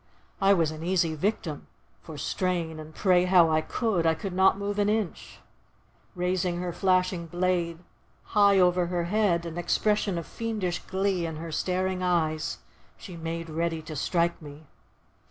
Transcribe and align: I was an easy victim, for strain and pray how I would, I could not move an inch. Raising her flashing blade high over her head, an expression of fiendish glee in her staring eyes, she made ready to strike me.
I 0.41 0.53
was 0.55 0.71
an 0.71 0.81
easy 0.81 1.13
victim, 1.13 1.67
for 2.01 2.17
strain 2.17 2.79
and 2.79 2.95
pray 2.95 3.25
how 3.25 3.49
I 3.51 3.63
would, 3.83 4.07
I 4.07 4.15
could 4.15 4.33
not 4.33 4.57
move 4.57 4.79
an 4.79 4.89
inch. 4.89 5.37
Raising 6.15 6.59
her 6.59 6.73
flashing 6.73 7.27
blade 7.27 7.77
high 8.23 8.57
over 8.57 8.87
her 8.87 9.03
head, 9.03 9.45
an 9.45 9.59
expression 9.59 10.17
of 10.17 10.25
fiendish 10.25 10.79
glee 10.85 11.27
in 11.27 11.35
her 11.35 11.51
staring 11.51 12.01
eyes, 12.01 12.57
she 12.97 13.15
made 13.15 13.47
ready 13.47 13.83
to 13.83 13.95
strike 13.95 14.41
me. 14.41 14.65